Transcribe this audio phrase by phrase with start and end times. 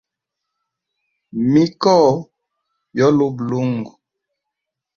[1.51, 2.11] Mikoo
[2.97, 3.91] yo luba lungu.